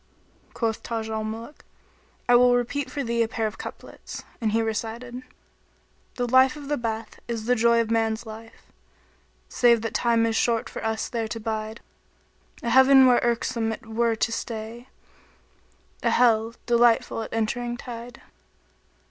Quoth 0.55 0.81
Taj 0.81 1.09
al 1.09 1.23
Muluk, 1.23 1.63
"I 2.27 2.35
will 2.35 2.55
repeat 2.55 2.89
for 2.89 3.03
thee 3.03 3.21
a 3.21 3.27
pair 3.27 3.45
of 3.45 3.59
couplets;" 3.59 4.23
and 4.41 4.51
he 4.51 4.59
recited, 4.63 5.21
The 6.15 6.27
life 6.27 6.55
of 6.55 6.69
the 6.69 6.77
bath 6.77 7.19
is 7.27 7.45
the 7.45 7.53
joy 7.53 7.79
of 7.79 7.91
man's 7.91 8.25
life,[FN#22] 8.25 8.51
* 9.11 9.49
Save 9.59 9.81
that 9.83 9.93
time 9.93 10.25
is 10.25 10.35
short 10.35 10.69
for 10.71 10.83
us 10.83 11.07
there 11.07 11.27
to 11.27 11.39
bide: 11.39 11.81
A 12.63 12.71
Heaven 12.71 13.05
where 13.05 13.19
irksome 13.21 13.71
it 13.71 13.85
were 13.85 14.15
to 14.15 14.31
stay; 14.31 14.87
* 15.43 16.01
A 16.01 16.09
Hell, 16.09 16.55
delightful 16.65 17.21
at 17.21 17.31
entering 17.31 17.77
tide." 17.77 18.23